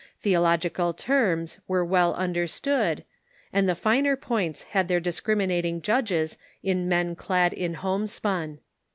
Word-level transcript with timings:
Theological 0.19 0.95
terms 0.95 1.59
were 1.67 1.85
well 1.85 2.15
understood, 2.15 3.03
and 3.53 3.69
the 3.69 3.75
finer 3.75 4.15
points 4.15 4.63
had 4.63 4.87
their 4.87 4.99
discriminating 4.99 5.79
judges 5.79 6.39
in 6.63 6.89
men 6.89 7.15
clad 7.15 7.53
in 7.53 7.75
homespun. 7.75 8.61